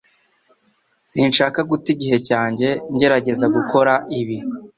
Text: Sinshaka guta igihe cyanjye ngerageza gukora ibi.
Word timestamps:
Sinshaka 1.09 1.59
guta 1.69 1.87
igihe 1.95 2.17
cyanjye 2.27 2.67
ngerageza 2.93 3.45
gukora 3.55 3.93
ibi. 4.19 4.37